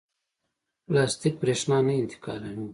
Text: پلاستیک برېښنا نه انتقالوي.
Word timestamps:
پلاستیک 0.85 1.33
برېښنا 1.41 1.77
نه 1.87 1.93
انتقالوي. 2.01 2.67